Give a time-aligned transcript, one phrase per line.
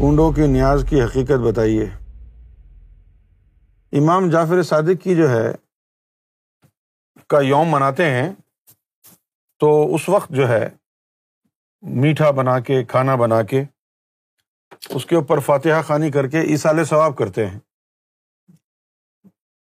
[0.00, 1.84] اونڈوں کی نیاز کی حقیقت بتائیے۔
[3.92, 5.52] امام جعفر صادق کی جو ہے
[7.26, 8.32] کا یوم مناتے ہیں،
[9.58, 10.68] تو اس وقت جو ہے
[11.82, 13.64] میٹھا بنا کے، کھانا بنا کے،
[14.88, 17.58] اس کے اوپر فاتحہ خانی کر کے ایسال ثواب کرتے ہیں۔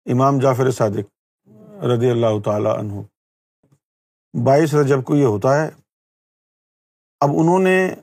[0.07, 1.49] امام جعفر صادق
[1.85, 2.93] رضی اللہ تعالیٰ عنہ۔
[4.45, 5.71] بائیس رجب کو یہ ہوتا ہے۔
[7.21, 7.95] اب انہوں نے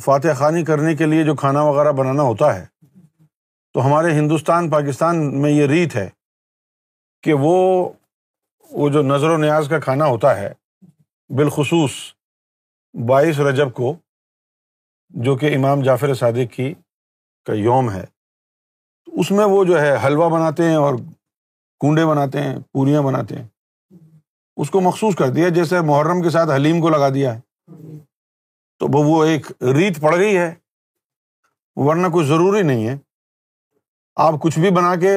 [0.00, 2.66] فاتح خانی کرنے کے لیے جو کھانا وغیرہ بنانا ہوتا ہے،
[3.74, 6.10] تو ہمارے ہندوستان، پاکستان میں یہ ریت ہے
[7.22, 7.88] کہ وہ
[8.70, 10.52] وہ جو نظر و نیاز کا کھانا ہوتا ہے،
[11.28, 11.90] بالخصوص
[13.08, 13.96] بائیس رجب کو،
[15.08, 16.74] جو کہ امام جعفر صادق کی،
[17.44, 18.04] کا یوم ہے۔
[19.06, 20.94] اس میں وہ جو ہے، حلوہ بناتے ہیں اور
[21.80, 23.48] کنڈے بناتے ہیں، پوریاں بناتے ہیں۔
[24.56, 27.53] اس کو مخصوص کر دیا، جیسے محرم کے ساتھ حلیم کو لگا دیا ہے۔
[28.78, 30.54] تو وہ ایک ریت پڑ گئی ہے۔
[31.76, 32.96] ورنہ کوئی ضروری نہیں ہے۔
[34.16, 35.16] آپ کچھ بھی بنا کے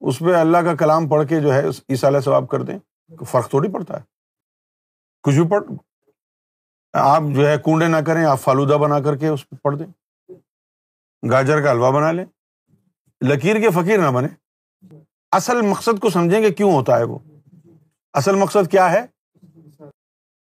[0.00, 2.78] اس پہ اللہ کا کلام پڑھ کے جو ہے عیسال ثواب کر دیں
[3.24, 4.02] فرق تھوڑی پڑتا ہے۔
[5.22, 5.64] کچھ بھی پڑھ
[6.92, 9.86] آپ جو ہے کنڈے نہ کریں، آپ فالودہ بنا کر کے اس پہ پڑھ دیں۔
[11.30, 12.24] گاجر کا حلوہ بنا لیں۔
[13.22, 14.28] لکیر کے فقیر نہ بنے۔
[15.32, 17.18] اصل مقصد کو سمجھیں گے کیوں ہوتا ہے وہ؟
[18.12, 19.13] اصل مقصد کیا ہے؟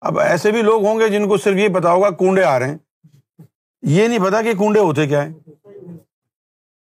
[0.01, 2.69] اب ایسے بھی لوگ ہوں گے جن کو صرف یہ پتا ہوگا کنڈے آ رہے
[2.69, 2.77] ہیں۔
[3.81, 5.29] یہ نہیں پتا کہ کنڈے ہوتے کیا ہے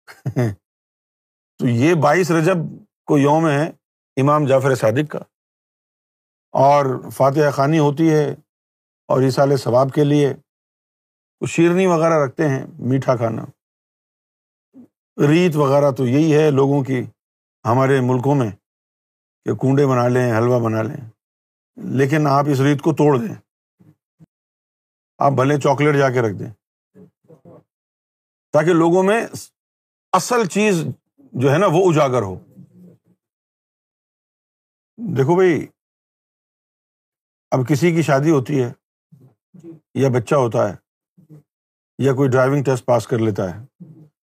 [1.59, 2.53] تو یہ بائیس رجب
[3.06, 3.72] کو یوم ہے
[4.22, 5.20] امام جعفر صادق کا۔
[6.52, 8.31] اور فاتح خانی ہوتی ہے
[9.08, 10.34] اور سال ثواب کے لیے۔
[11.50, 13.46] شیرنی وغیرہ رکھتے ہیں، میٹھا کھانا۔
[15.28, 17.06] ریت وغیرہ تو یہی ہے لوگوں کی
[17.66, 18.52] ہمارے ملکوں میں
[19.46, 21.20] کہ کنڈے بنا لیں، حلوہ بنا لیں۔
[21.75, 23.36] لیکن آپ اس ریت کو توڑ دیں۔
[25.17, 26.53] آپ بھلے چاکلیٹ جا کے رکھ دیں۔
[28.51, 29.28] تاکہ لوگوں میں
[30.12, 30.84] اصل چیز
[31.18, 32.35] جو ہے نا وہ اجاگر ہو۔
[34.97, 35.68] دیکھو بھائی،
[37.51, 38.72] اب کسی کی شادی ہوتی ہے
[39.94, 40.75] یا بچہ ہوتا ہے
[41.97, 43.84] یا کوئی ڈرائیونگ ٹیسٹ پاس کر لیتا ہے،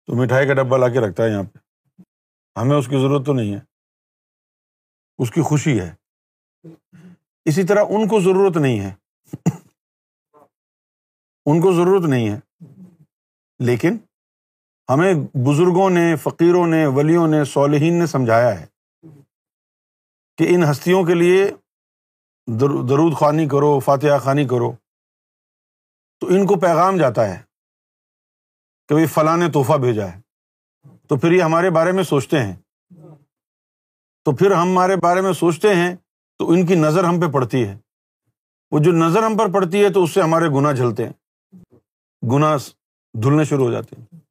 [0.06, 1.58] تو مٹھائی کا ڈبہ لا کے رکھتا ہے یہاں پہ۔
[2.62, 3.60] ہمیں اس کی ضرورت تو نہیں ہے،
[5.18, 5.96] اس کی خوشی ہے۔
[7.46, 8.94] اسی طرح ان کو ضرورت نہیں ہے۔
[11.46, 12.64] ان کو ضرورت نہیں ہے۔
[13.60, 13.98] لیکن
[14.90, 18.66] ہمیں بزرگوں نے، فقیروں نے، ولیوں نے، صالحین نے سمجھایا ہے
[20.38, 21.52] کہ ان ہستیوں کے لیے
[22.90, 24.72] درود خوانی کرو، فاتحہ خوانی کرو۔
[26.20, 27.42] تو ان کو پیغام جاتا ہے
[28.88, 30.22] کہ بھائی فلاں نے تحفہ بھیجا ہے۔
[31.08, 32.56] تو پھر یہ ہمارے بارے میں سوچتے ہیں۔
[34.26, 35.96] تو پھر ہم ہمارے بارے میں سوچتے ہیں
[36.38, 37.78] تو ان کی نظر ہم پہ پڑتی ہے۔
[38.72, 41.14] وہ جو نظر ہم پر پڑتی ہے تو اس سے ہمارے گناہ جھلتے ہیں۔
[42.32, 42.58] گناہ
[43.14, 44.22] دھلنے شروع ہو جاتے ہیں۔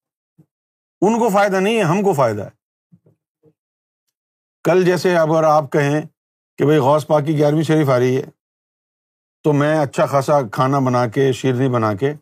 [1.01, 2.63] ان کو فائدہ نہیں ہے، ہم کو فائدہ ہے۔
[4.65, 6.03] کل جیسے اگر آپ کہیں
[6.59, 8.23] کہ بھائی غوث پاک کی گیارہویں شریف آ رہی ہے،
[9.43, 12.15] تو میں اچھا خاصا کھانا بنا کے، شیرنی بنا کے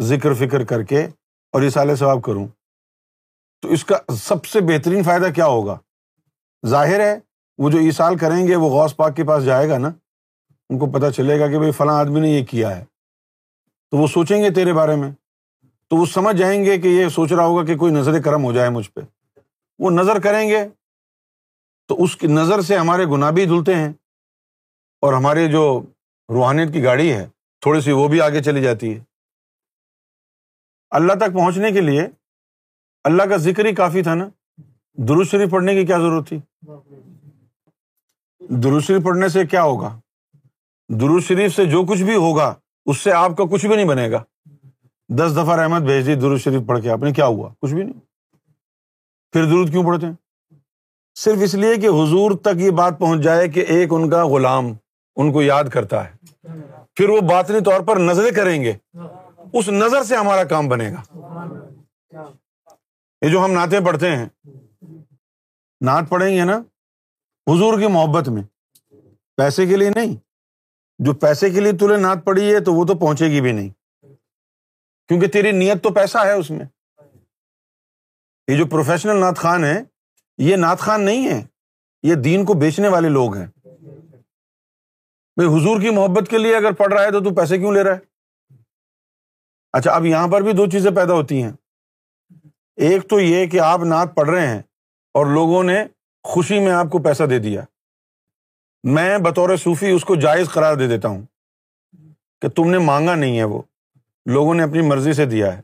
[0.00, 1.04] ذکر فکر کر کے
[1.52, 2.48] اور یہ ثواب کروں۔
[3.60, 5.78] تو اس کا سب سے بہترین فائدہ کیا ہوگا؟
[6.66, 7.27] ظاہر ہے
[7.58, 9.88] وہ جو ایسال کریں گے، وہ غوث پاک کے پاس جائے گا نا،
[10.70, 12.84] ان کو پتا چلے گا کہ بھائی فلاں آدمی نے یہ کیا ہے۔
[13.90, 15.10] تو وہ سوچیں گے تیرے بارے میں۔
[15.88, 18.52] تو وہ سمجھ جائیں گے کہ یہ سوچ رہا ہوگا کہ کوئی نظر کرم ہو
[18.52, 19.00] جائے مجھ پہ۔
[19.78, 20.68] وہ نظر کریں گے
[21.88, 23.92] تو اس کی نظر سے ہمارے گناہ بھی دھلتے ہیں
[25.00, 25.82] اور ہمارے جو
[26.28, 27.28] روحانیت کی گاڑی ہے،
[27.60, 29.04] تھوڑی سی وہ بھی آگے چلی جاتی ہے۔
[30.90, 32.06] اللہ تک پہنچنے کے لیے
[33.04, 34.28] اللہ کا ذکر ہی کافی تھا نا۔
[34.94, 36.40] درست شریف پڑھنے کی کیا ضرورت تھی؟
[38.48, 40.00] درست شریف پڑھنے سے کیا ہوگا؟
[40.88, 42.54] درست شریف سے جو کچھ بھی ہوگا،
[42.86, 44.24] اس سے آپ کا کچھ بھی نہیں بنے گا۔
[45.08, 47.82] دس دفعہ رحمت بھیج دی، درود شریف پڑھ کے آپ نے کیا ہوا؟ کچھ بھی
[47.82, 48.00] نہیں۔
[49.32, 50.12] پھر درود کیوں پڑھتے ہیں؟
[51.14, 54.66] صرف اس لیے کہ حضور تک یہ بات پہنچ جائے کہ ایک ان کا غلام
[55.16, 56.16] ان کو یاد کرتا ہے۔
[56.94, 58.72] پھر وہ باطنی طور پر نظریں کریں گے۔
[59.52, 61.18] اس نظر سے ہمارا کام بنے گا۔
[63.22, 64.26] یہ جو ہم نعتیں پڑھتے ہیں،
[65.80, 66.62] نعت پڑھیں گے نا؟
[67.48, 68.42] حضور کی محبت میں۔
[69.36, 70.16] پیسے کے لیے نہیں۔
[70.98, 73.68] جو پیسے کے لیے تلے نعت پڑی ہے تو وہ تو پہنچے گی بھی نہیں۔
[75.08, 76.64] کیونکہ تیری نیت تو پیسہ ہے اس میں۔
[78.48, 79.82] یہ جو پروفیشنل نعت خان ہے
[80.38, 81.46] یہ نعت خان نہیں ہے
[82.02, 83.46] یہ دین کو بیچنے والے لوگ ہیں۔
[85.36, 87.82] بھائی، حضور کی محبت کے لیے اگر پڑھ رہا ہے تو تو پیسے کیوں لے
[87.82, 87.98] رہا ہے؟
[89.72, 91.52] اچھا اب یہاں پر بھی دو چیزیں پیدا ہوتی ہیں۔
[92.76, 94.62] ایک تو یہ کہ آپ نعت پڑھ رہے ہیں
[95.14, 95.84] اور لوگوں نے
[96.22, 97.64] خوشی میں آپ کو پیسہ دے دیا۔
[98.84, 101.22] میں بطور صوفی اس کو جائز قرار دے دیتا ہوں
[102.42, 103.62] کہ تم نے مانگا نہیں ہے وہ،
[104.26, 105.62] لوگوں نے اپنی مرضی سے دیا ہے۔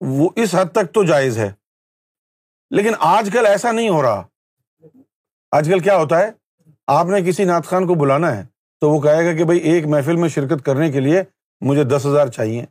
[0.00, 1.52] وہ اس حد تک تو جائز ہے۔
[2.70, 4.22] لیکن آج کل ایسا نہیں ہو رہا۔
[5.50, 6.30] آج کل کیا ہوتا ہے؟
[6.86, 8.44] آپ نے کسی نعت خان کو بلانا ہے
[8.80, 11.22] تو وہ کہے گا کہ بھائی ایک محفل میں شرکت کرنے کے لیے
[11.60, 12.64] مجھے دس ہزار چاہیے،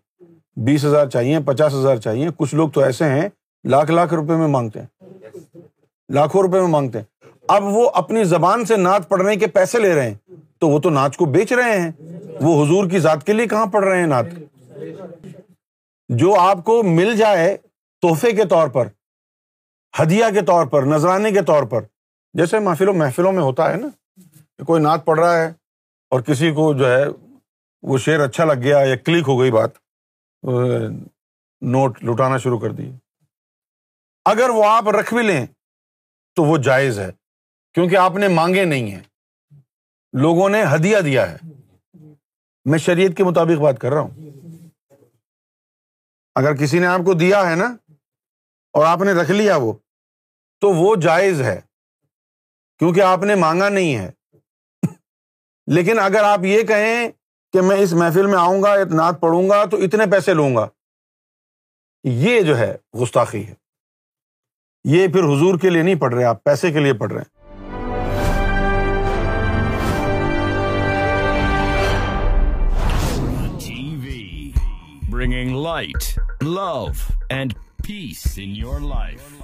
[0.56, 3.30] بیس ہزار چاہیے، پچاس ہزار چاہیے۔ کچھ لوگ تو ایسے ہیں،
[3.64, 5.04] لاکھ لاکھ روپے میں مانگتے ہیں۔
[6.14, 7.06] لاکھوں روپے میں مانگتے ہیں۔
[7.48, 10.90] اب وہ اپنی زبان سے نعت پڑھنے کے پیسے لے رہے ہیں۔ تو وہ تو
[10.90, 11.92] ناچ کو بیچ رہے ہیں۔
[12.42, 14.26] وہ حضور کی ذات کے لیے کہاں پڑھ رہے ہیں نعت؟
[16.10, 17.58] جو آپ کو مل جائے
[18.02, 18.88] تحفے کے طور پر،
[20.02, 21.82] ہدیہ کے طور پر، نذرانے کے طور پر،
[22.34, 23.88] جیسے محفلوں محفلوں میں ہوتا ہے نا
[24.64, 25.54] کوئی نعت پڑھ رہا ہے
[26.10, 27.04] اور کسی کو جو ہے
[27.82, 29.70] وہ شعر اچھا لگ گیا یا کلک ہو گئی بات
[31.62, 32.92] نوٹ لٹانا شروع کر دی
[34.26, 35.46] اگر وہ آپ رکھ بھی لیں
[36.36, 37.12] تو وہ جائز ہے۔
[37.74, 39.04] کیونکہ آپ نے مانگے نہیں ہیں۔
[40.14, 41.38] لوگوں نے ہدیہ دیا ہے۔
[42.66, 44.10] میں شریعت کے مطابق بات کر رہا ہوں۔
[46.36, 47.76] اگر کسی نے آپ کو دیا ہے نا
[48.74, 49.74] اور آپ نے رکھ لیا وہ،
[50.60, 51.62] تو وہ جائز ہے۔
[52.78, 54.12] کیونکہ آپ نے مانگا نہیں ہے۔
[55.68, 57.12] لیکن اگر آپ یہ کہیں
[57.54, 60.68] کہ میں اس محفل میں آؤں گا نعت پڑھوں گا، تو اتنے پیسے لوں گا۔
[62.04, 63.54] یہ جو ہے، گستاخی ہے۔
[64.84, 67.42] یہ پھر حضور کے لیے نہیں پڑھ رہے، آپ پیسے کے لیے پڑھ رہے ہیں۔
[75.64, 76.86] Light love
[77.30, 79.44] and peace peace in your life